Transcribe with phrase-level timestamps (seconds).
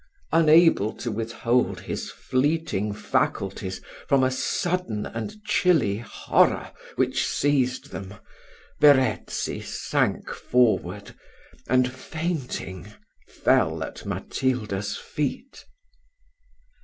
[0.31, 8.15] Unable to withhold his fleeting faculties from a sudden and chilly horror which seized them,
[8.79, 11.13] Verezzi sank forward,
[11.69, 12.91] and, fainting,
[13.29, 15.65] fell at Matilda's feet.